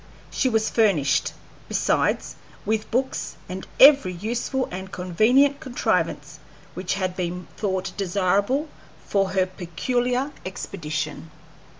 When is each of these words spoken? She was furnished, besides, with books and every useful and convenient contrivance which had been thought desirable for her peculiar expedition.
She 0.31 0.49
was 0.49 0.71
furnished, 0.71 1.31
besides, 1.67 2.35
with 2.65 2.89
books 2.89 3.37
and 3.47 3.67
every 3.79 4.13
useful 4.13 4.67
and 4.71 4.91
convenient 4.91 5.59
contrivance 5.59 6.39
which 6.73 6.95
had 6.95 7.15
been 7.15 7.45
thought 7.55 7.95
desirable 7.97 8.67
for 9.05 9.33
her 9.33 9.45
peculiar 9.45 10.31
expedition. 10.43 11.29